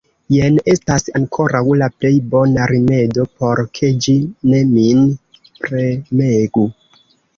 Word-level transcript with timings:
Jen 0.35 0.55
estas 0.71 1.03
ankoraŭ 1.19 1.61
la 1.81 1.89
plej 1.99 2.11
bona 2.31 2.65
rimedo, 2.73 3.25
por 3.43 3.61
ke 3.79 3.91
ĝi 4.07 4.15
ne 4.53 4.63
min 4.73 5.05
premegu. 5.67 6.65